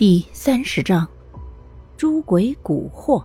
[0.00, 1.06] 第三十章，
[1.98, 3.22] 诸鬼蛊惑。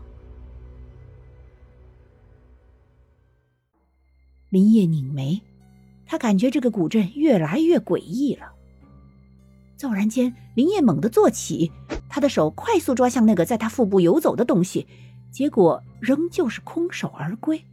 [4.50, 5.42] 林业拧眉，
[6.06, 8.52] 他感觉这个古镇越来越诡异了。
[9.78, 11.72] 骤然间，林业猛地坐起，
[12.10, 14.86] 他的手快速抓向那个在他腹部游走的东西，
[15.32, 17.64] 结果仍旧是空手而归。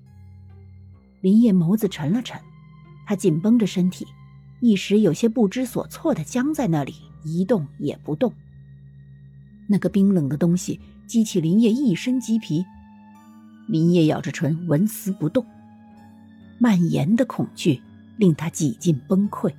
[1.22, 2.40] 林业眸子沉了沉，
[3.04, 4.06] 他紧绷着身体，
[4.60, 6.94] 一时有些不知所措的僵在那里，
[7.24, 8.32] 一动也不动。
[9.68, 12.64] 那个冰冷的东西激起林叶一身鸡皮，
[13.68, 15.46] 林叶咬着唇纹丝不动，
[16.58, 17.80] 蔓延的恐惧
[18.18, 19.52] 令他几近崩溃。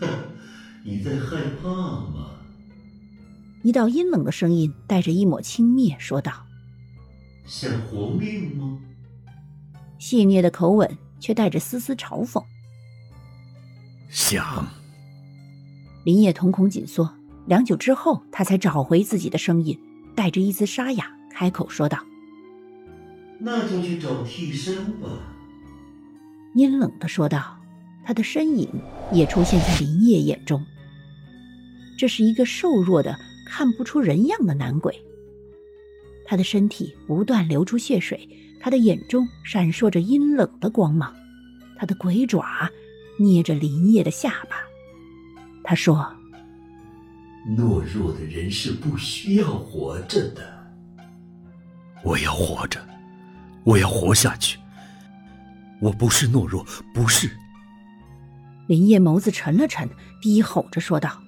[0.00, 0.08] 哼，
[0.84, 2.30] 你在害怕吗？
[3.62, 6.46] 一道阴冷的声音带着一抹轻蔑说道
[7.44, 8.78] ：“想活命吗？”
[9.98, 12.42] 戏谑的口吻却带着丝丝嘲讽。
[14.08, 14.66] 想。
[16.04, 17.17] 林叶瞳孔紧缩。
[17.48, 19.80] 良久之后，他才找回自己的声音，
[20.14, 21.98] 带着一丝沙哑，开口说道
[23.40, 25.08] ：“那就去找替身吧。”
[26.54, 27.56] 阴冷的说道。
[28.04, 28.66] 他的身影
[29.12, 30.64] 也出现在林叶眼中。
[31.98, 34.98] 这是一个瘦弱的、看不出人样的男鬼。
[36.24, 38.26] 他的身体不断流出血水，
[38.62, 41.14] 他的眼中闪烁着阴冷的光芒，
[41.76, 42.42] 他的鬼爪
[43.18, 44.56] 捏着林叶的下巴。
[45.62, 46.17] 他说。
[47.48, 50.42] 懦弱的人是不需要活着的。
[52.04, 52.78] 我要活着，
[53.64, 54.58] 我要活下去。
[55.80, 57.30] 我不是懦弱，不是。
[58.66, 59.88] 林业眸子沉了沉，
[60.20, 61.22] 低吼着说道：“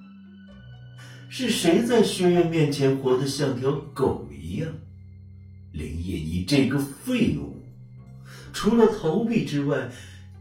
[1.27, 4.71] 是谁在学院面前活得像条狗一样？
[5.71, 7.55] 林业，你这个废物，
[8.53, 9.89] 除了逃避之外，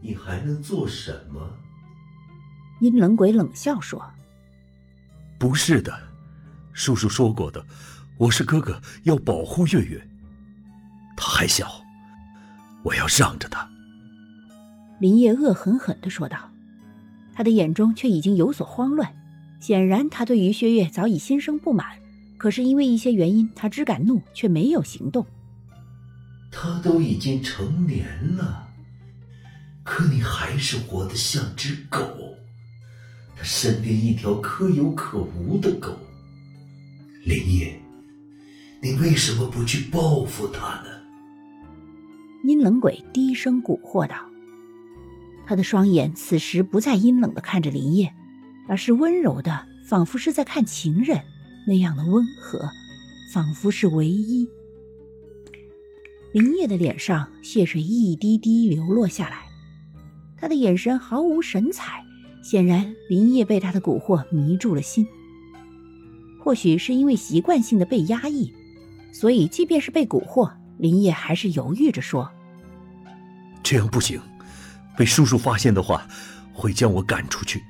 [0.03, 1.57] 你还能做什么？”
[2.83, 4.05] 阴冷鬼冷笑说。
[5.41, 5.99] 不是的，
[6.75, 7.65] 叔叔说过的，
[8.19, 10.07] 我是哥哥，要保护月月。
[11.17, 11.83] 他还小，
[12.85, 13.67] 我要让着他。
[15.01, 16.53] 林业恶狠狠的说道，
[17.33, 19.11] 他的眼中却已经有所慌乱。
[19.61, 21.87] 显然，他对于薛岳早已心生不满，
[22.37, 25.27] 可是因为一些原因，他只敢怒，却没有行动。
[26.53, 28.69] 他都已经成年了，
[29.85, 32.20] 可你还是活得像只狗。
[33.41, 35.97] 他身边一条可有可无的狗，
[37.25, 37.81] 林叶，
[38.83, 40.91] 你为什么不去报复他呢？
[42.45, 44.15] 阴冷鬼低声蛊惑道，
[45.47, 48.13] 他的双眼此时不再阴冷的看着林业，
[48.69, 51.19] 而是温柔的，仿佛是在看情人
[51.67, 52.69] 那样的温和，
[53.33, 54.47] 仿佛是唯一。
[56.35, 59.47] 林业的脸上血水一滴滴流落下来，
[60.37, 62.05] 他的眼神毫无神采。
[62.43, 65.07] 显然，林业被他的蛊惑迷住了心。
[66.43, 68.53] 或许是因为习惯性的被压抑，
[69.13, 72.31] 所以即便是被蛊惑，林业还是犹豫着说
[73.63, 74.21] ：“这样不行，
[74.97, 76.07] 被叔叔发现的话，
[76.53, 77.63] 会将我赶出去。”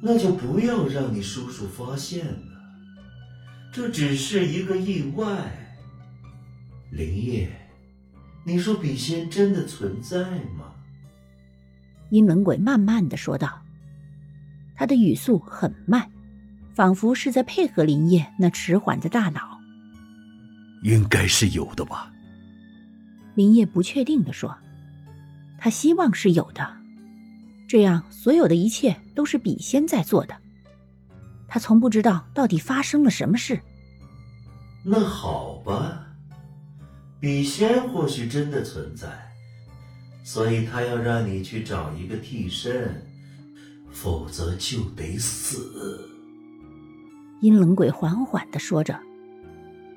[0.00, 2.42] 那就不要让你叔叔发现了，
[3.72, 5.26] 这只是一个意外。
[6.90, 7.50] 林业，
[8.44, 10.18] 你说笔仙真的存在
[10.56, 10.73] 吗？
[12.14, 13.60] 阴冷鬼慢慢的说道，
[14.76, 16.08] 他的语速很慢，
[16.72, 19.58] 仿佛是在配合林业那迟缓的大脑。
[20.84, 22.12] 应该是有的吧？
[23.34, 24.56] 林业不确定的说，
[25.58, 26.76] 他希望是有的，
[27.66, 30.36] 这样所有的一切都是笔仙在做的。
[31.48, 33.58] 他从不知道到底发生了什么事。
[34.84, 36.14] 那好吧，
[37.18, 39.33] 笔仙或许真的存在。
[40.26, 43.06] 所以他要让你去找一个替身，
[43.92, 46.10] 否则就得死。
[47.42, 48.98] 阴冷鬼缓缓的说着，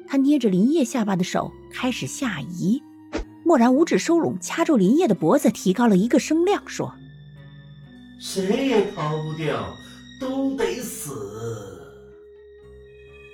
[0.05, 2.81] 他捏着林叶下巴的手开始下移，
[3.45, 6.93] 蓦然五指收拢，掐住林叶的脖子，提高了一个声量说
[8.19, 9.77] ：“谁也逃不掉，
[10.19, 11.79] 都得死。”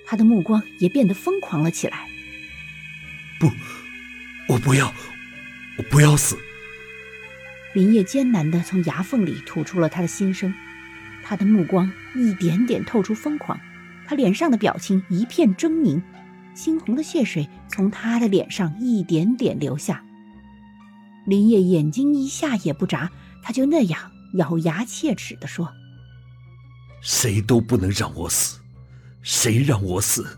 [0.06, 2.07] 他的目光也变得疯狂了起来。
[3.39, 3.47] 不，
[4.47, 4.94] 我不要，
[5.79, 6.38] 我不要死。
[7.73, 10.53] 林叶艰难地从牙缝里吐出了他的心声，
[11.23, 13.59] 他的目光一点点透出疯狂，
[14.07, 16.01] 他脸上的表情一片狰狞，
[16.55, 20.03] 猩红的血水从他的脸上一点点流下。
[21.25, 23.09] 林叶眼睛一下也不眨，
[23.41, 25.73] 他就那样咬牙切齿地说
[27.01, 28.59] ：“谁都不能让我死，
[29.23, 30.37] 谁让我死，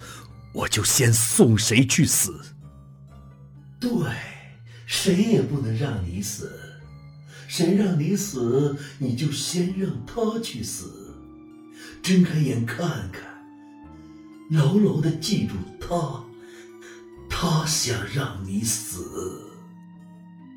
[0.53, 2.39] 我就先送谁去死。
[3.77, 3.89] 对，
[4.85, 6.57] 谁也不能让你死。”
[7.57, 11.15] 谁让你死，你就先让他去死。
[12.03, 13.23] 睁开眼看看，
[14.51, 16.25] 牢牢的记住他，
[17.29, 19.41] 他想让你死。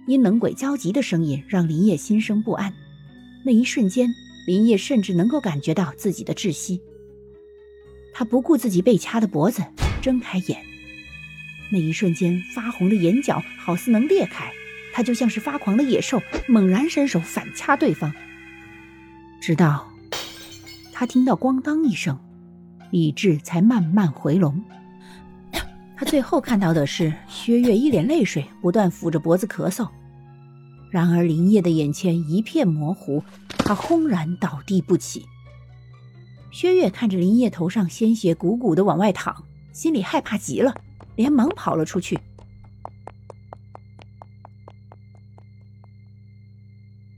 [0.09, 2.75] 阴冷鬼焦急的声音让林业心生不安。
[3.45, 4.13] 那一瞬间，
[4.49, 6.83] 林业甚至能够感觉到自己的窒息。
[8.13, 9.63] 他不顾自己被掐的脖子，
[10.03, 10.61] 睁开眼。
[11.71, 14.53] 那一瞬间，发红的眼角好似能裂开。
[14.99, 18.13] 他就像是发狂的野兽，猛然伸手反掐对方。
[19.41, 19.89] 直到
[20.93, 22.19] 他听到“咣当”一声，
[22.91, 24.61] 理智才慢慢回笼。
[25.97, 29.89] 他最后看到的是薛岳一脸泪水，不断抚着脖子咳嗽。
[30.91, 33.23] 然而林业的眼前一片模糊，
[33.59, 35.25] 他轰然倒地不起。
[36.51, 40.75] 薛岳看着林业头上鲜血鼓鼓的往外淌，心里害怕极了，
[41.15, 42.19] 连忙跑了出去。